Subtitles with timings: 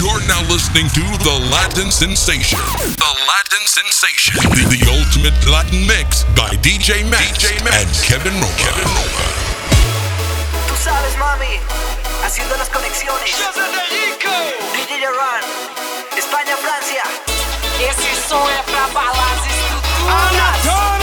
[0.00, 2.58] You're now listening to The Latin Sensation.
[2.96, 4.32] The Latin Sensation.
[4.48, 7.84] The, the ultimate Latin mix by DJ Max, DJ Max.
[7.84, 8.48] and Kevin Roma.
[8.56, 9.28] Kevin Roma.
[10.68, 11.60] Tú sabes, mami,
[12.24, 13.28] haciendo las conexiones.
[14.72, 15.44] DJ Run,
[16.16, 17.04] España, Francia.
[17.78, 20.64] Esse som é pra balas estruturas.
[20.64, 20.99] Anatole!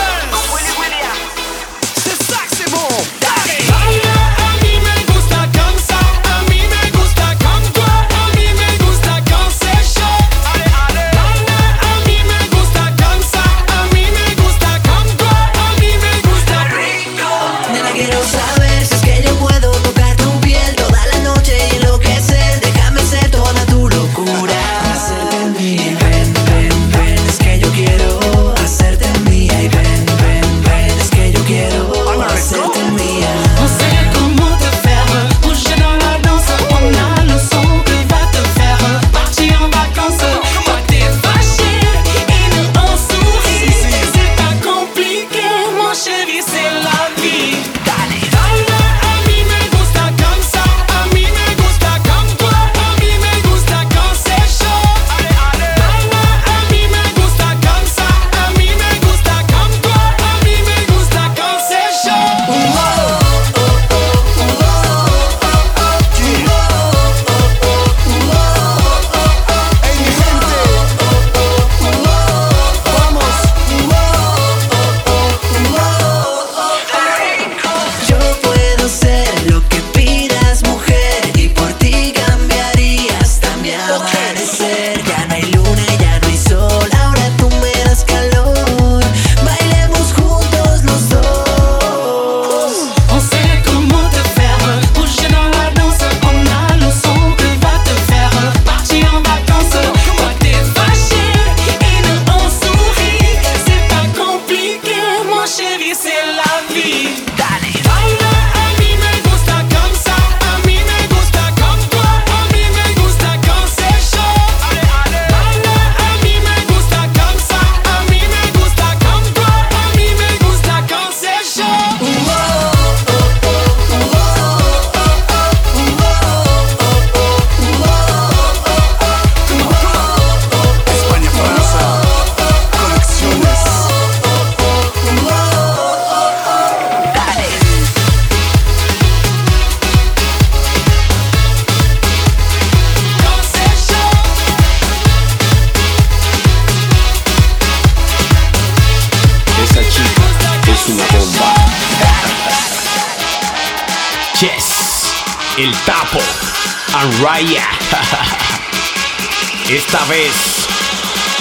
[157.28, 157.68] Raya.
[159.70, 160.66] Esta vez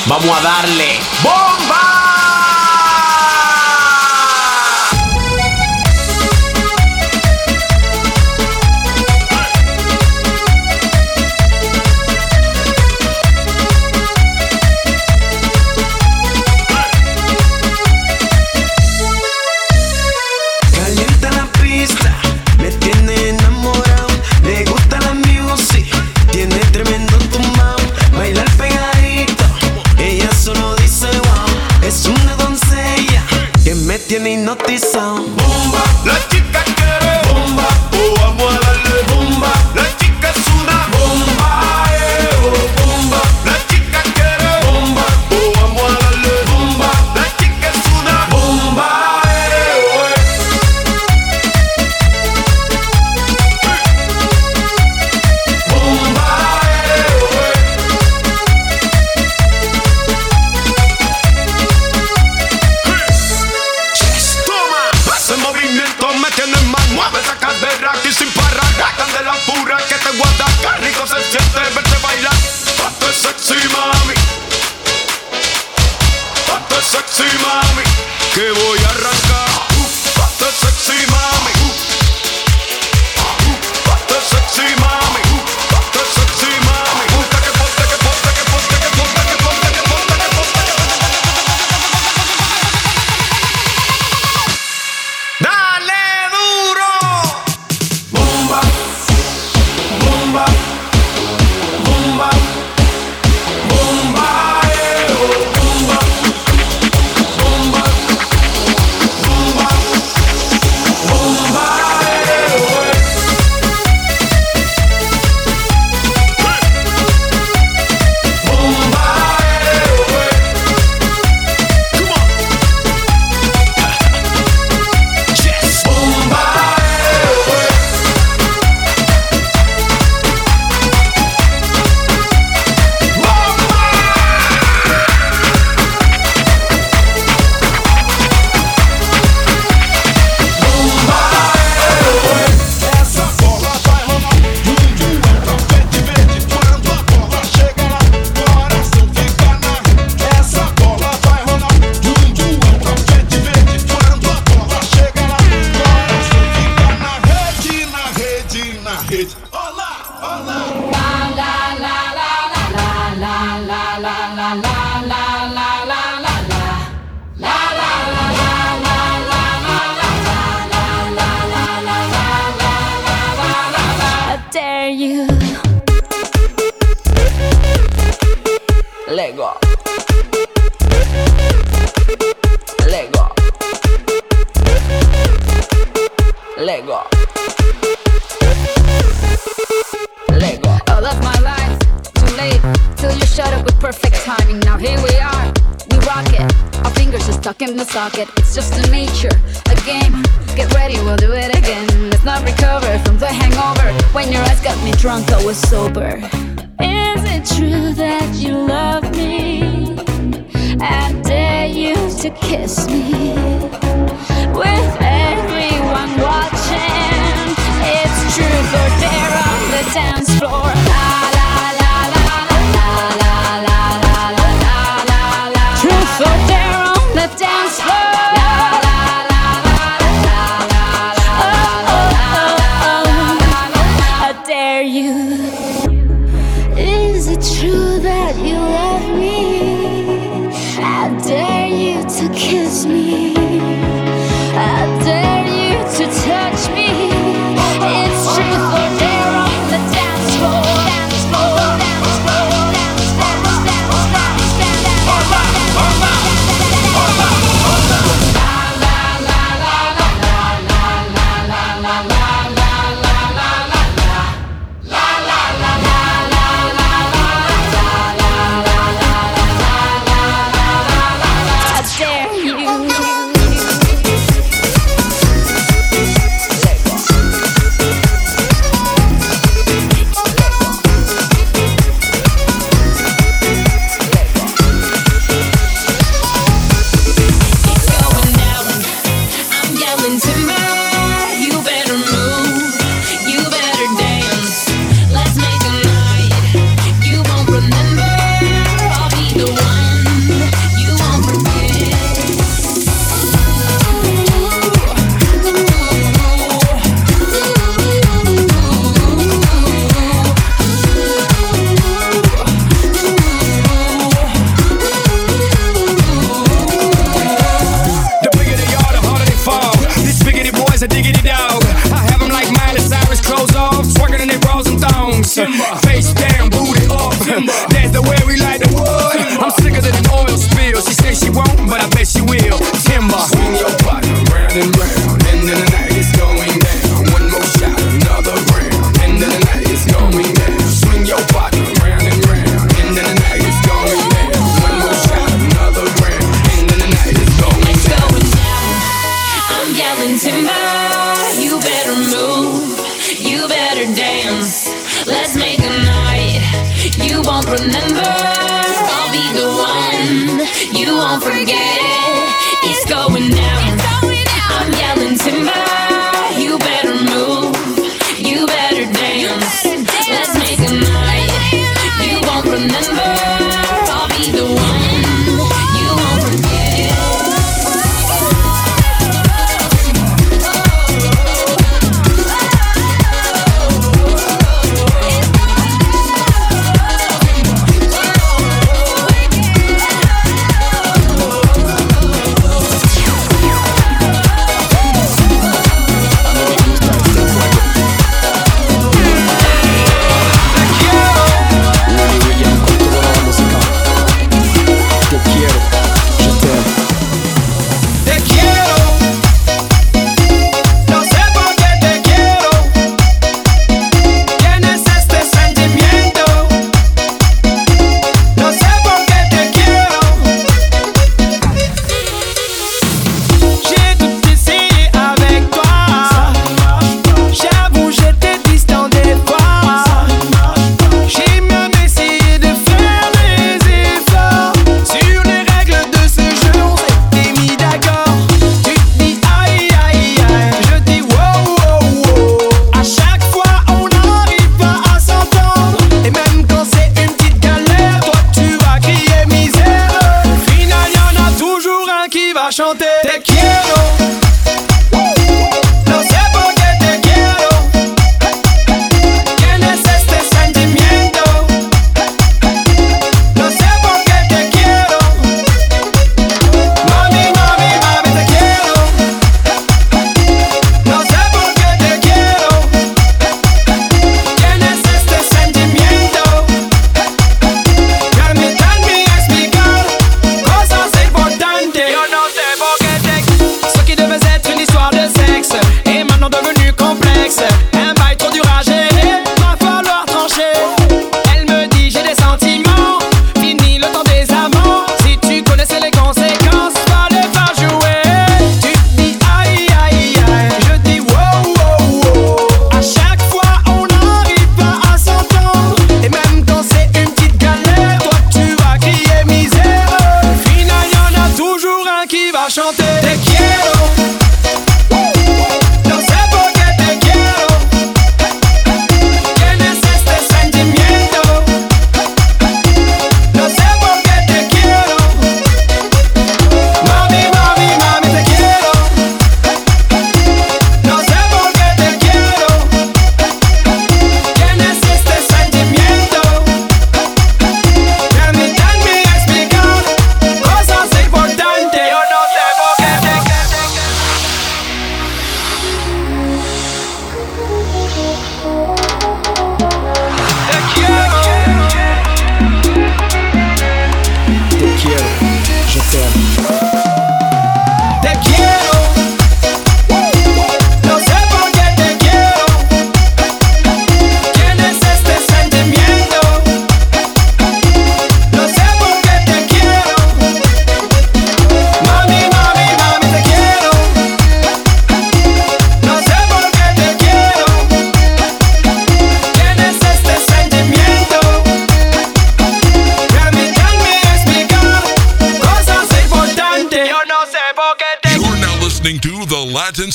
[0.07, 0.99] vamos a darle.
[1.23, 1.46] ¡Voy!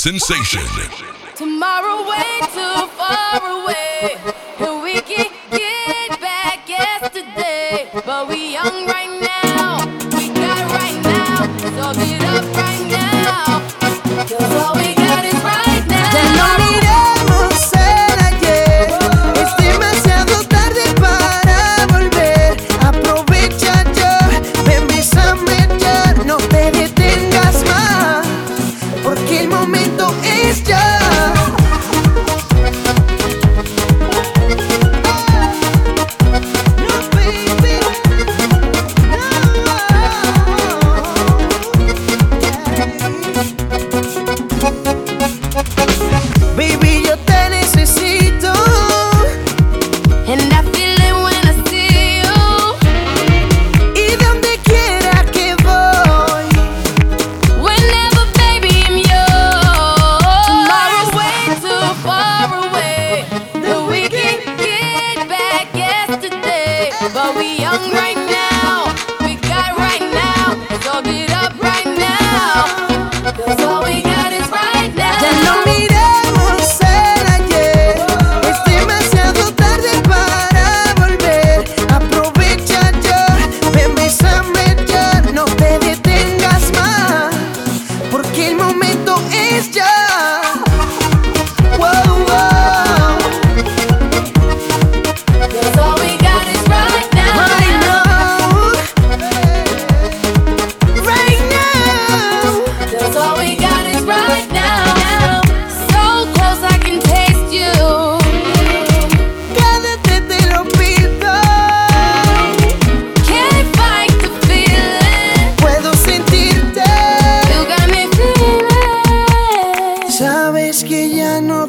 [0.01, 0.80] sensation.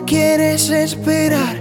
[0.06, 1.56] quieres esperar.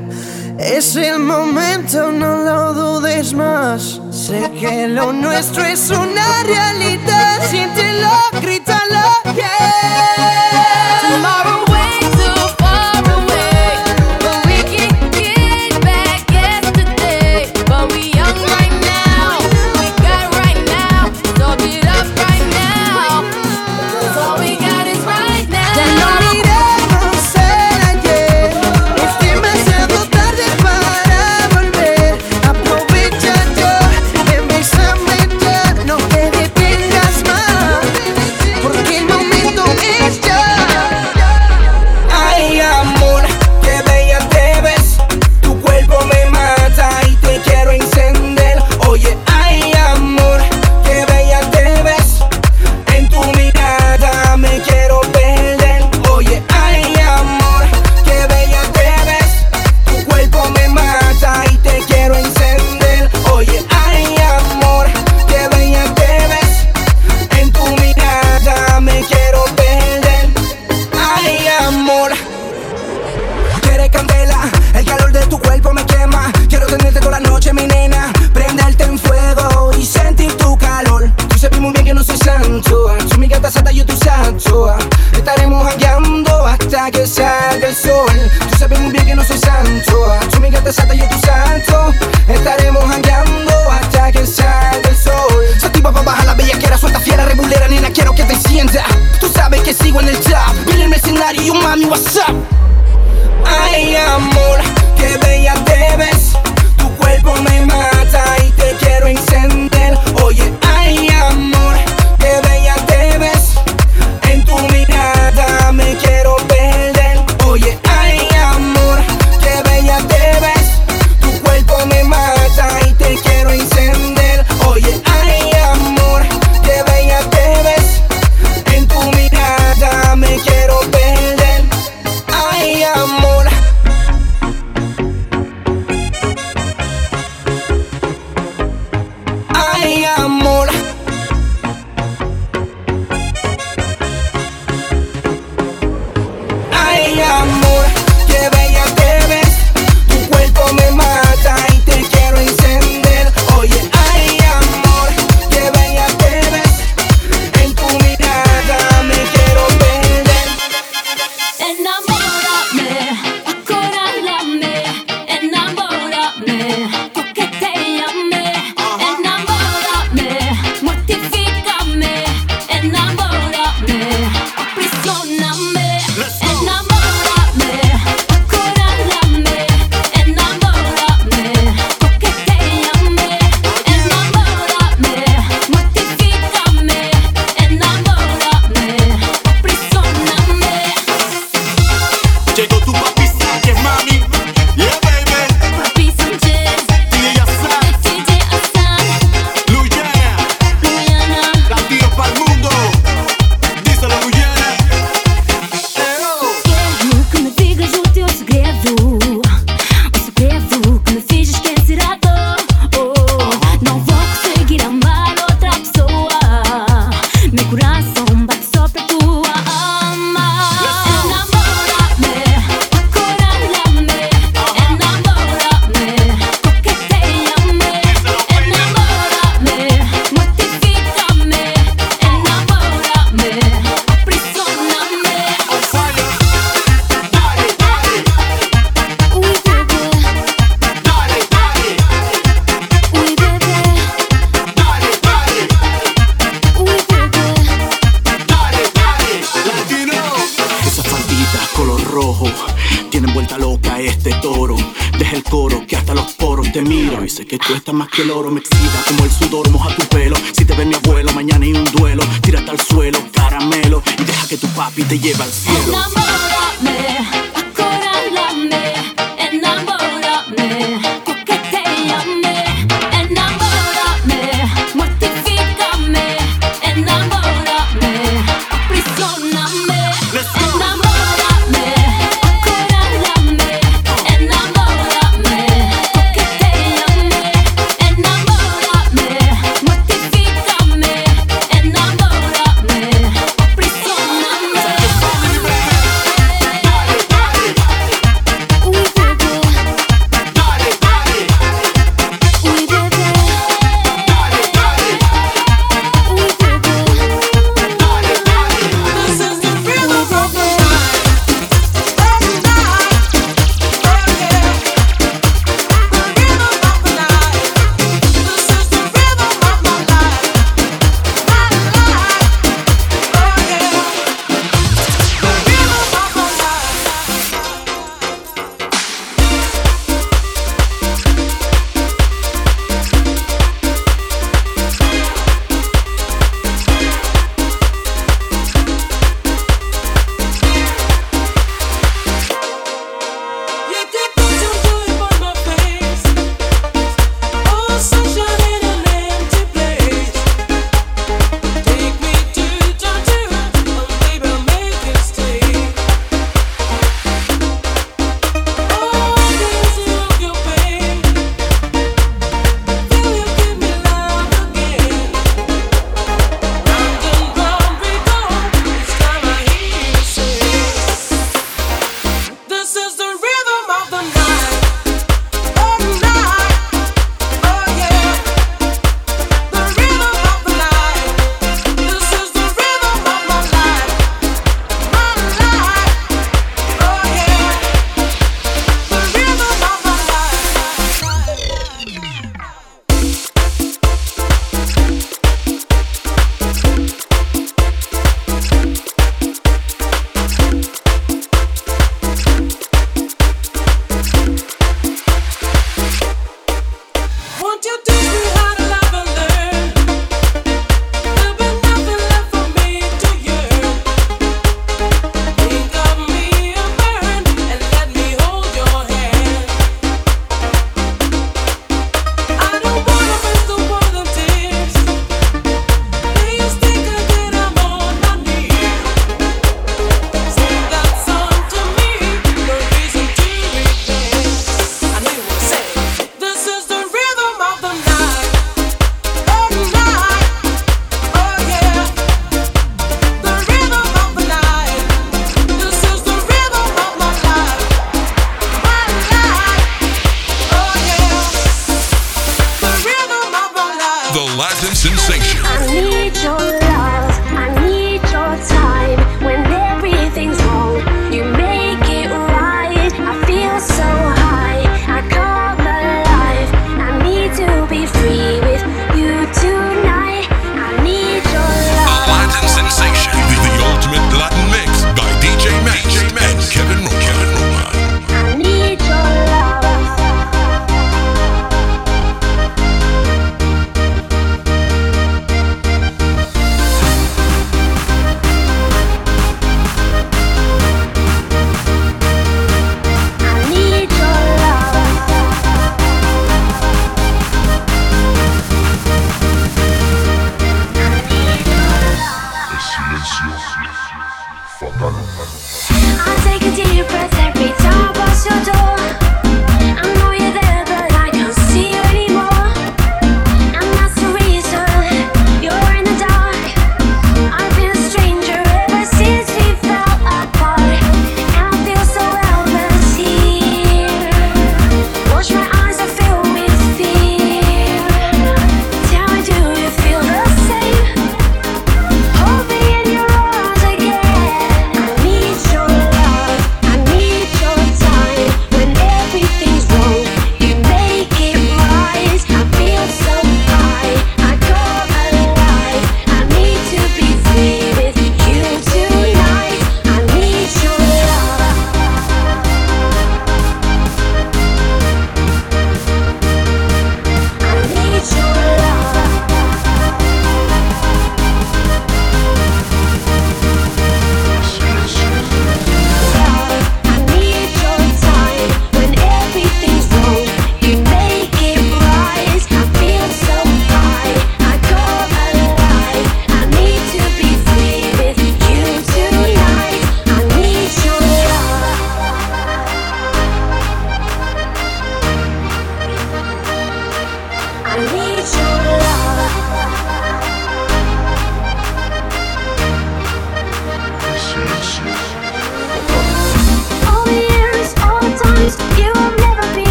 [0.59, 3.99] Es el momento, no lo dudes más.
[4.11, 7.39] Sé que lo nuestro es una realidad.
[7.49, 9.01] Siéntelo, grítalo,
[9.35, 10.70] yeah.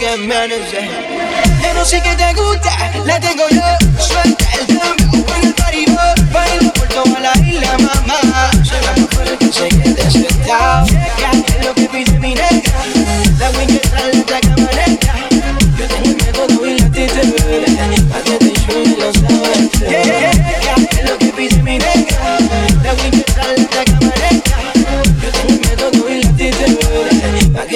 [0.00, 0.90] que.
[1.62, 2.70] Yo no sé qué te gusta,
[3.04, 3.62] la tengo yo.
[4.02, 6.00] Suelta el dembow en el paribó.
[6.32, 8.50] Baila por toda la isla, mamá.
[8.64, 10.86] Se va a que se quede sentado.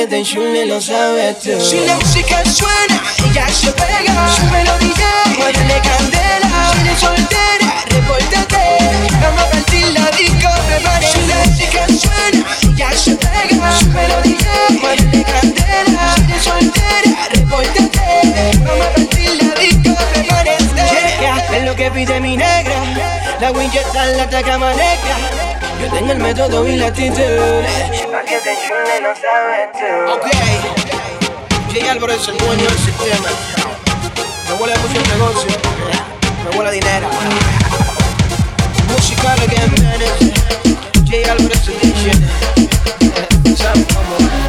[0.04, 1.60] atención lo sabes tú.
[1.60, 4.28] Si la música suena, ella se pega.
[4.36, 6.50] Su melodía, muévele candela.
[6.72, 9.08] Si eres soltera, repórtate.
[9.22, 11.06] Vamos a partir la disco, prepárate.
[11.06, 13.78] Si la música suena, ella se pega.
[13.78, 16.14] Su melodía, muévele candela.
[16.16, 18.58] Si eres soltera, repórtate.
[18.64, 20.74] Vamos a partir la disco, prepárate.
[21.20, 23.36] Yeah, es lo que pide mi negra.
[23.40, 27.14] La Winchester, la taca negra yo tengo el método y la actitud.
[28.10, 28.54] Para que te
[29.02, 30.12] no sabes tú.
[30.14, 30.26] Ok,
[31.72, 33.28] Jay Álvarez, el dueño del sistema.
[34.48, 35.50] Me huele mucho el negocio,
[36.42, 37.08] me huele dinero.
[38.88, 40.00] Musical again, man.
[41.06, 42.12] Jay Álvarez, el DJ.
[43.54, 44.43] ¿Sabes cómo?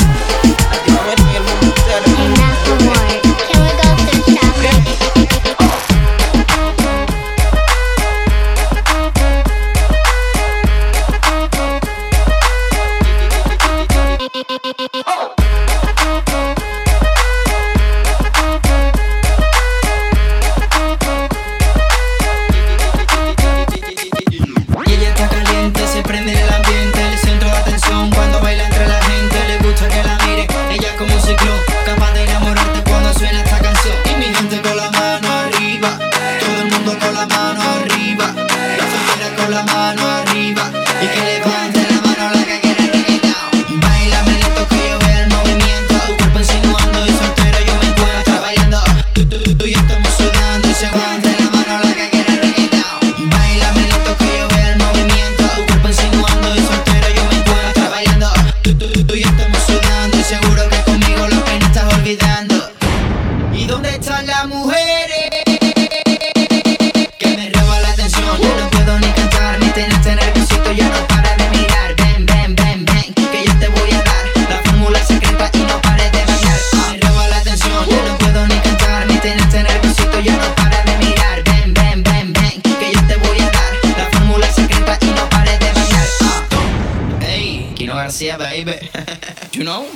[88.65, 88.89] baby.
[89.53, 89.87] you know?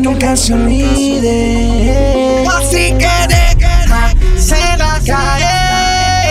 [0.00, 2.44] nunca se olvide.
[2.48, 6.28] Así que de guerra se la a caer.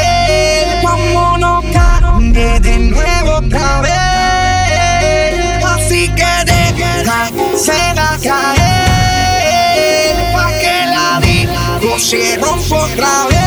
[0.81, 5.63] Como no cambie de nuevo otra vez.
[5.63, 10.13] Así que de guerra se la cae.
[10.33, 13.39] Pa' que la vida no se rompa otra vez.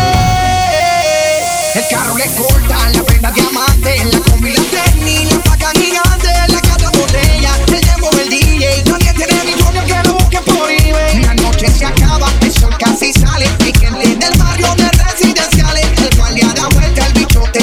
[1.75, 4.05] El carro le corta la prenda diamante.
[4.13, 4.22] La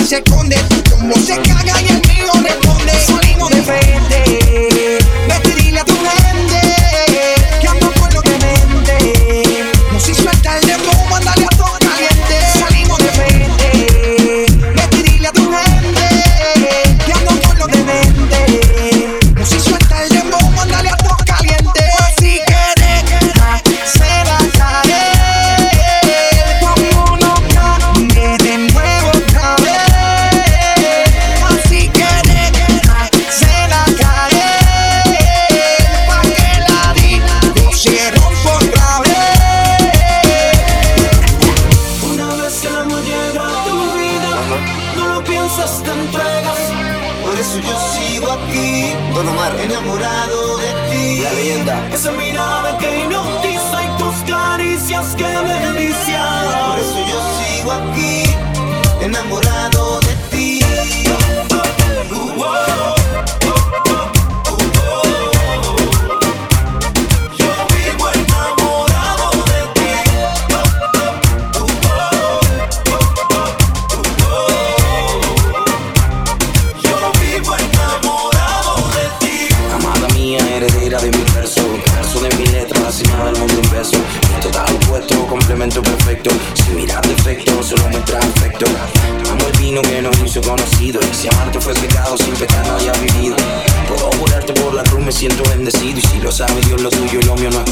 [0.10, 0.56] se esconde.
[0.90, 2.09] Como se caga y el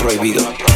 [0.07, 0.66] prohibido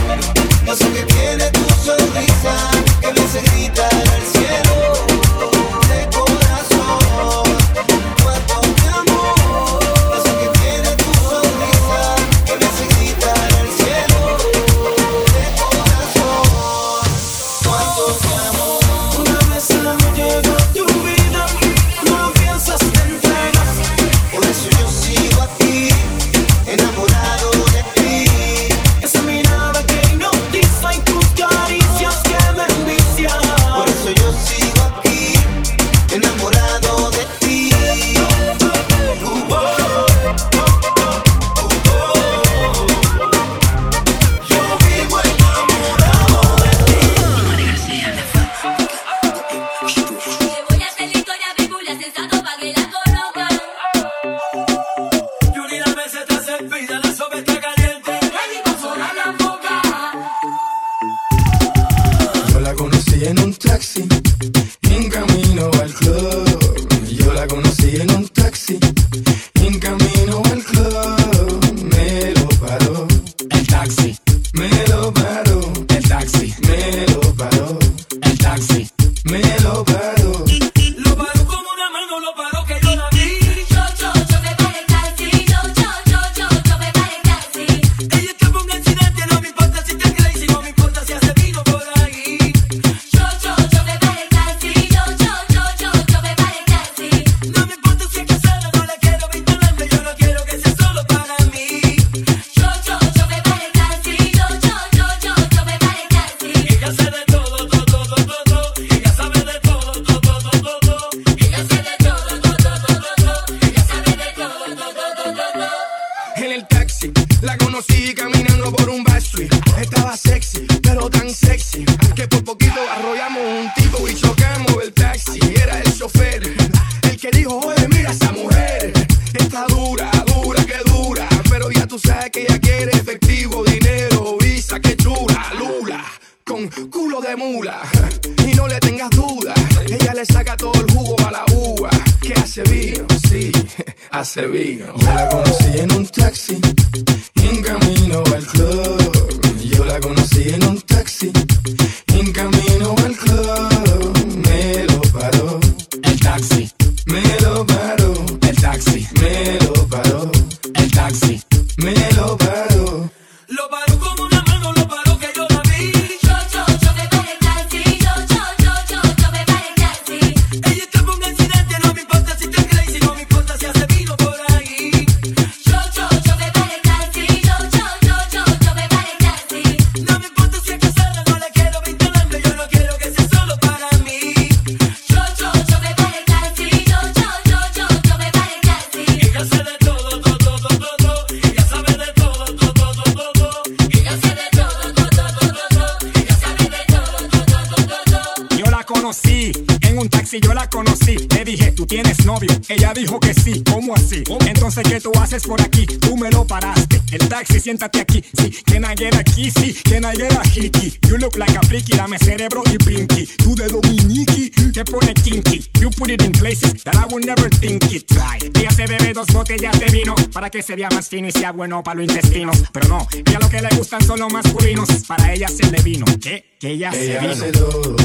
[207.71, 208.23] siéntate aquí.
[208.37, 209.73] Sí, can I get a kissy?
[209.83, 210.99] Can I get a hickey?
[211.07, 213.25] You look like a freaky, dame cerebro y pinky.
[213.37, 215.69] Tú de dominiki, te pone kinky.
[215.79, 218.03] You put it in places that I would never think it.
[218.11, 218.57] Right.
[218.57, 221.51] Ella se bebe dos botellas de vino para que se vea más fino y sea
[221.51, 222.57] bueno para los intestinos.
[222.73, 224.89] Pero no, ella lo que le gustan son los masculinos.
[225.07, 226.57] Para ella se le vino, ¿qué?
[226.59, 227.31] Que ella, ella se vino.
[227.31, 227.95] Hace todo,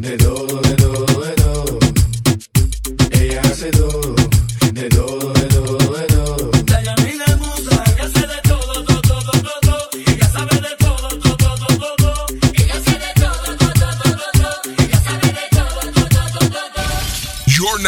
[0.00, 1.78] de todo, de todo, de todo.
[3.10, 4.14] Ella hace todo,
[4.72, 5.57] de todo, de todo.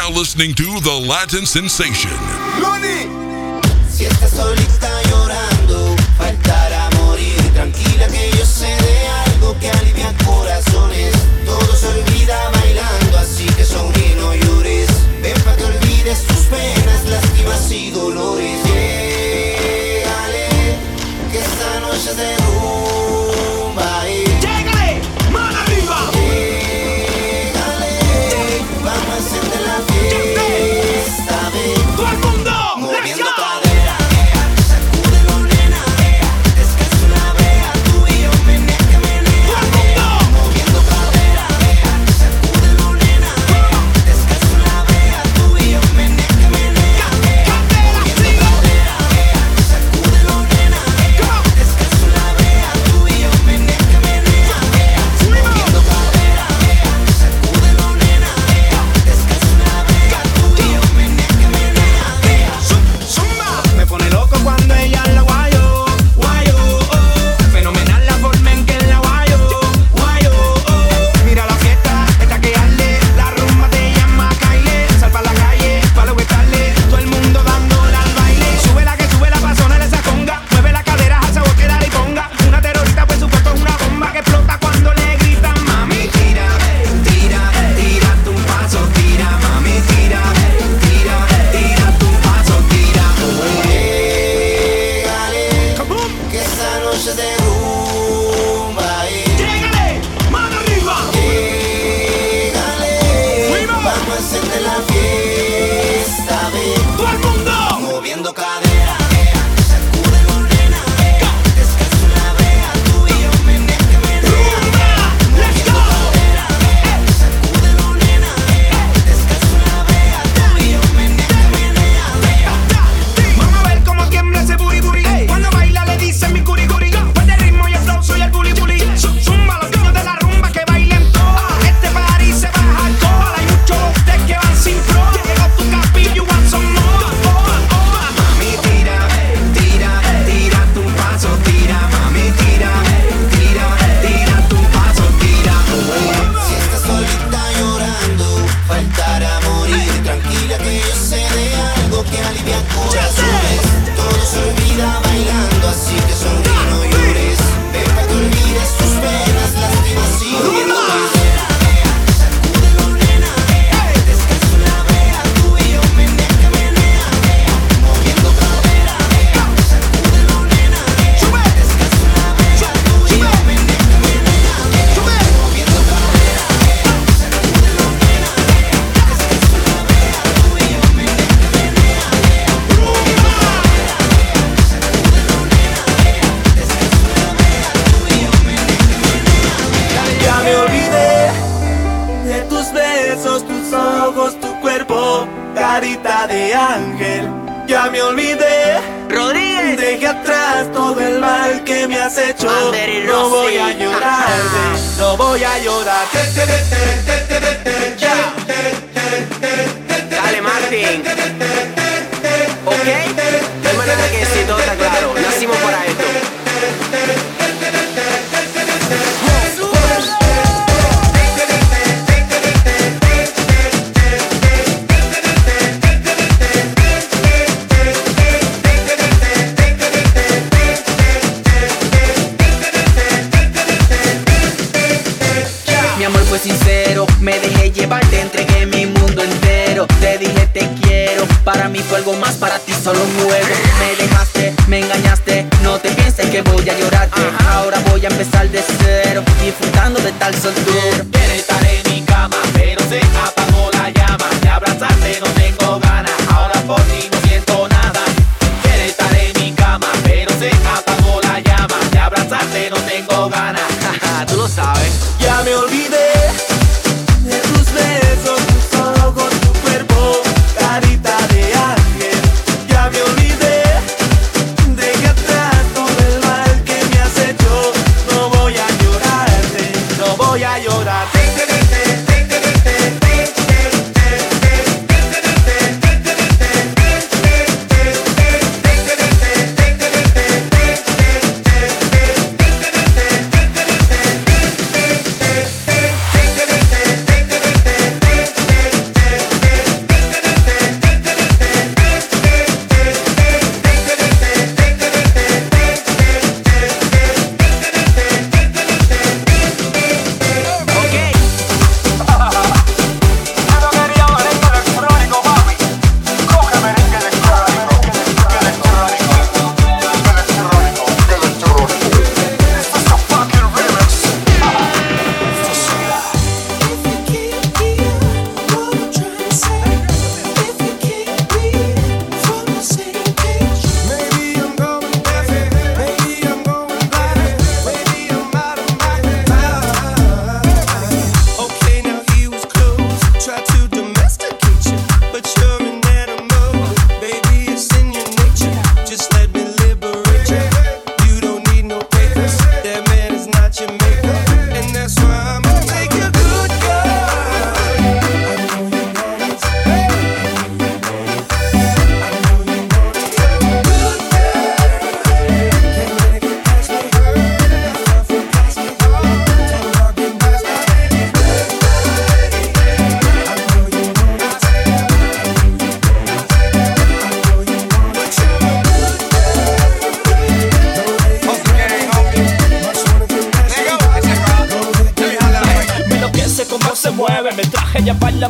[0.01, 2.09] now listening to The Latin Sensation.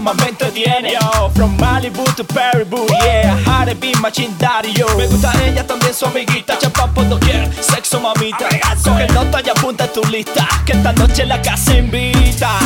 [0.00, 5.66] más me entretiene Yo, from Malibu to Paribu, yeah Haré be machindario Me gusta ella,
[5.66, 6.58] también su amiguita.
[6.58, 8.48] Chapa por doquier, sexo mamita.
[8.82, 12.58] Coge nota y apunta tu lista Que esta noche la casa invita.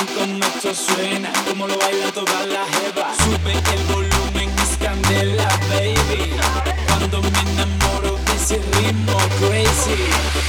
[0.00, 3.12] rincón nuestro suena, como lo baila toda la jeva.
[3.16, 6.32] Sube el volumen, es candela, baby.
[6.86, 10.39] Cuando me enamoro de ese ritmo crazy.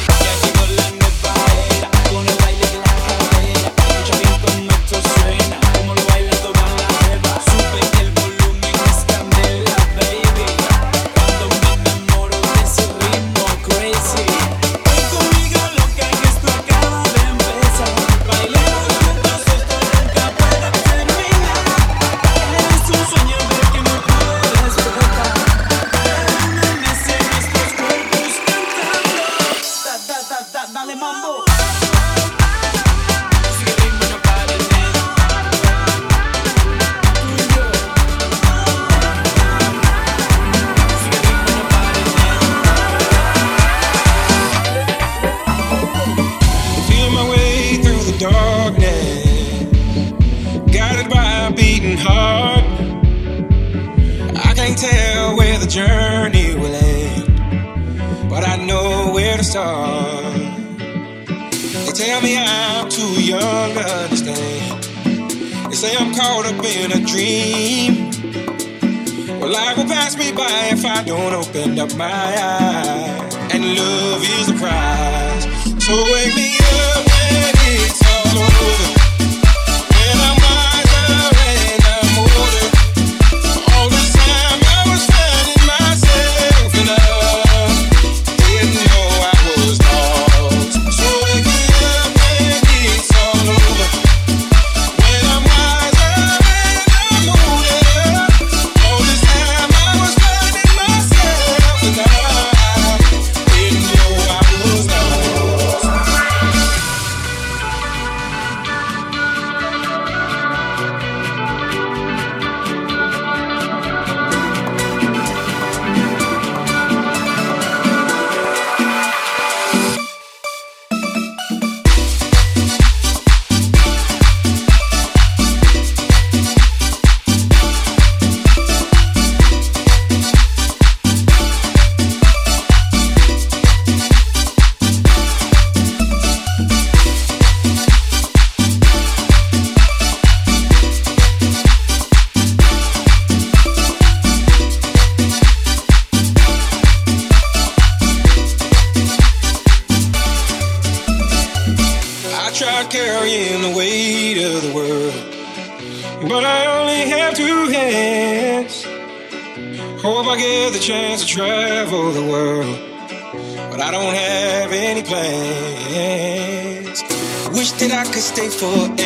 [168.41, 169.00] days for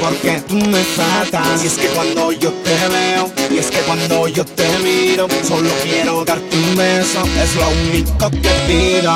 [0.00, 1.62] porque tú me matas.
[1.62, 5.70] Y es que cuando yo te veo, y es que cuando yo te miro, solo
[5.82, 9.14] quiero darte un beso, es lo único que pido.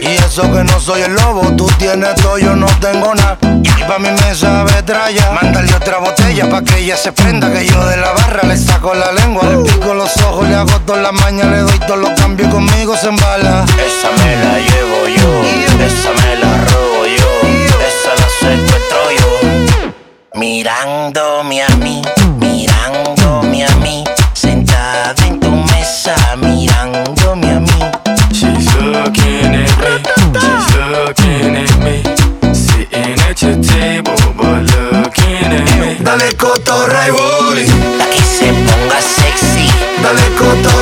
[0.00, 3.38] Y eso que no soy el lobo, tú tienes todo, yo no tengo nada.
[3.42, 7.52] Y pa' mi mesa traya, mándale otra botella pa' que ella se prenda.
[7.52, 10.78] Que yo de la barra le saco la lengua, le pico los ojos, le hago
[10.80, 13.64] toda la maña, le doy todos los cambios y conmigo se embala.
[13.64, 17.48] Esa me la llevo yo, esa me la robo yo,
[17.88, 19.30] esa la secuestro yo.
[20.34, 22.02] Mirándome a mí,
[22.38, 27.61] mirándome a mí, sentada en tu mesa, mirándome a mí
[28.92, 29.94] looking at me,
[30.40, 31.96] she's looking at me.
[32.52, 34.62] Sitting at your table, but
[34.92, 35.90] looking at me.
[36.04, 37.66] Dale cotorra y booty.
[37.98, 39.66] Pa' que se ponga sexy.
[40.02, 40.81] Dale cotorra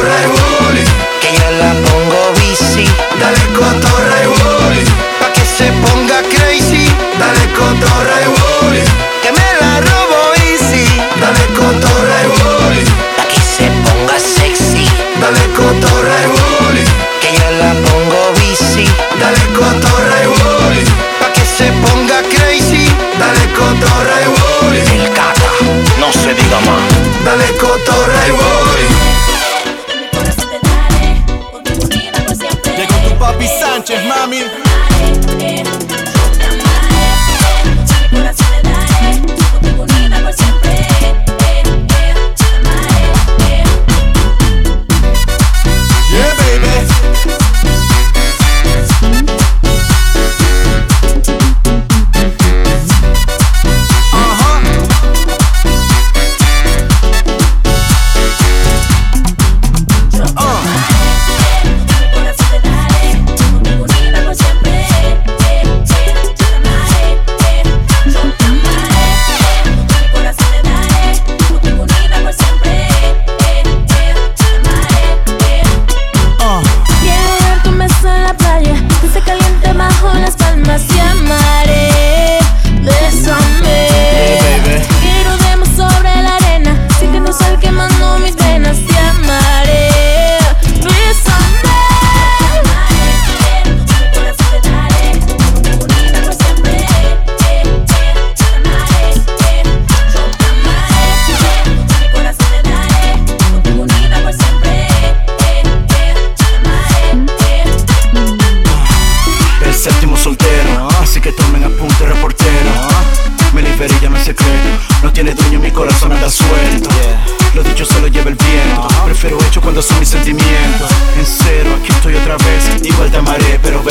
[117.55, 118.83] Lo dicho solo lleva el viento.
[118.83, 119.05] Uh-huh.
[119.07, 120.89] Prefiero hecho cuando son mis sentimientos.
[121.19, 122.87] En cero, aquí estoy otra vez.
[122.87, 123.83] Igual te amaré, pero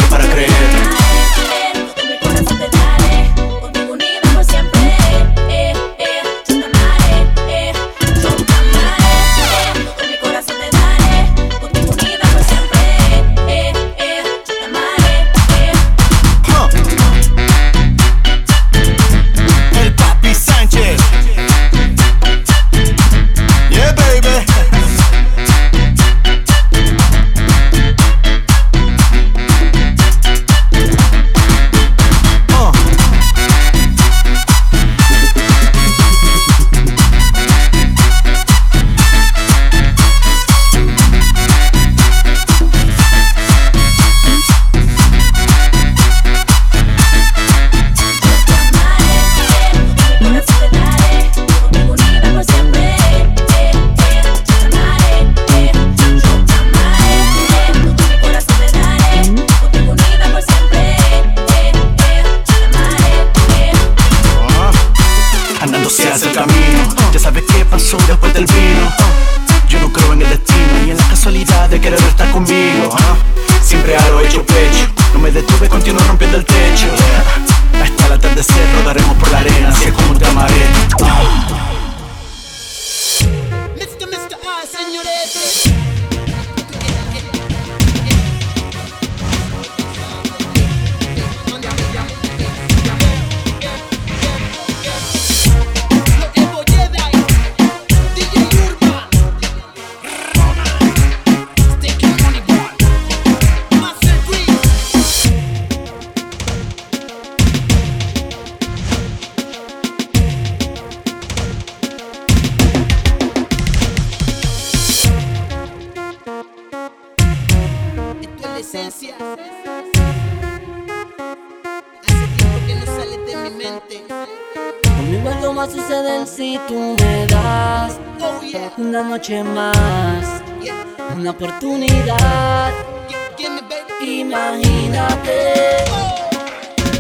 [134.30, 135.86] imagínate.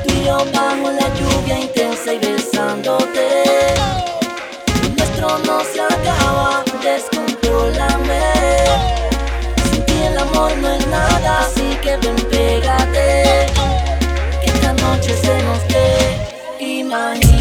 [0.03, 3.27] Tú y yo bajo la lluvia intensa y besándote.
[4.97, 8.21] Nuestro no se acaba, descontrolame.
[9.69, 13.45] Sin ti el amor no es nada, así que ven, pégate.
[14.41, 17.38] Que esta noche se nos dé, imagínate.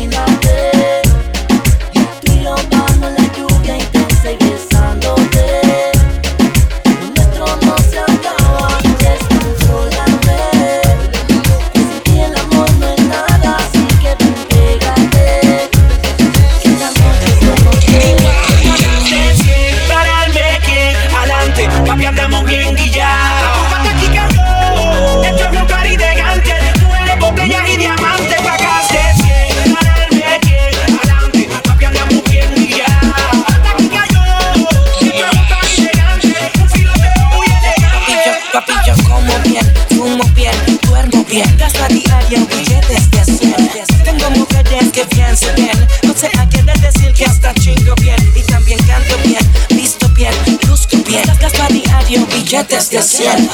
[45.06, 45.88] que bien.
[46.02, 48.16] No sé a qué decir que hasta chingo bien.
[48.34, 49.38] Y también canto bien,
[49.70, 50.32] visto bien,
[50.66, 51.22] luzco bien.
[51.40, 53.48] Gasto a diario billetes de 100.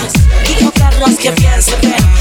[0.46, 1.60] Digo carros que bien.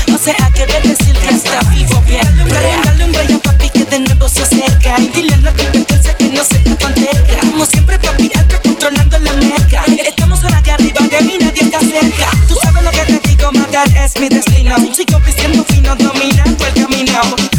[0.08, 2.28] No sé a qué decir que hasta vivo bien.
[2.50, 4.96] Regálale un bello papi que de nuevo se acerca.
[5.00, 7.40] Y dile a la competencia que no se te mantenga.
[7.52, 9.86] Como siempre, papi, alto controlando la meca.
[10.06, 12.30] Estamos ahora de arriba de mí, nadie está cerca.
[12.48, 14.76] Tú sabes lo que te digo, matar es mi destino.
[14.94, 17.53] Sigo vistiendo fino, dominando el camino.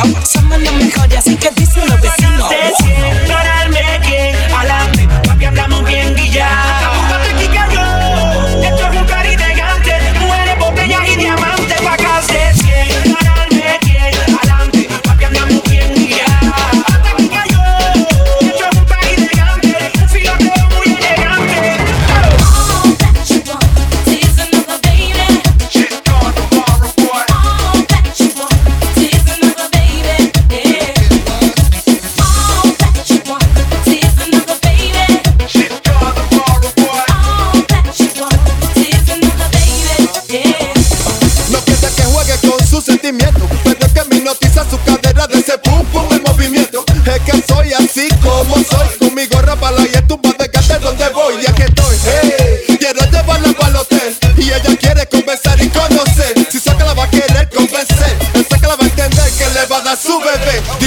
[0.00, 0.26] out.
[0.26, 0.79] Some of them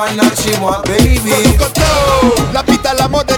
[0.00, 1.30] final she want baby.
[2.54, 3.29] La pita, la moda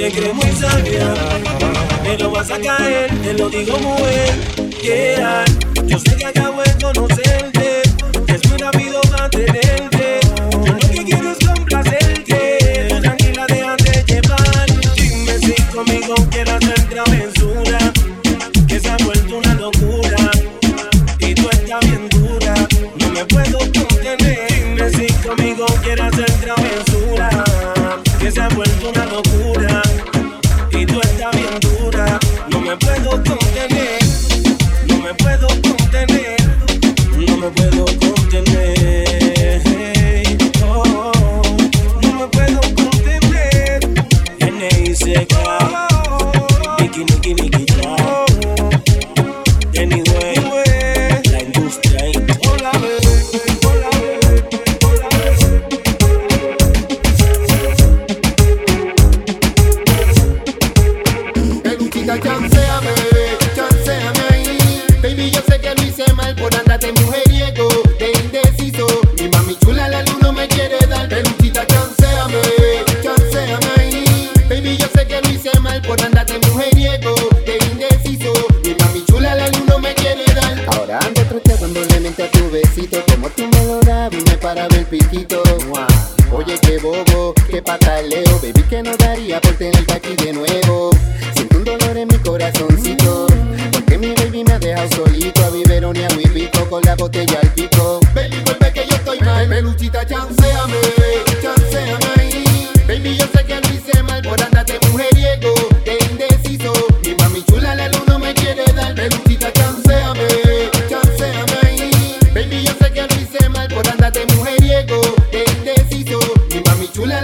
[0.00, 1.12] te crees muy sabia,
[2.02, 4.70] pero vas a caer, te lo digo muy bien.
[4.80, 5.44] Yeah.
[5.84, 7.49] Yo sé que acabo de conocer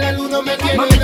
[0.09, 0.77] el me tiene.
[0.77, 0.97] Mami,